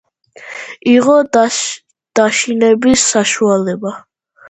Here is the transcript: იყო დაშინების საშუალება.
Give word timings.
იყო 0.93 1.17
დაშინების 1.37 3.07
საშუალება. 3.15 3.99